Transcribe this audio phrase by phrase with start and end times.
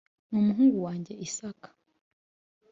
[0.31, 1.69] n umuhungu wanjye isaka